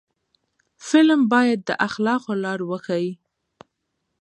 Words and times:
فلم 0.87 1.21
باید 1.33 1.59
د 1.67 1.69
اخلاقو 1.87 2.33
لار 2.43 2.59
وښيي 2.69 3.11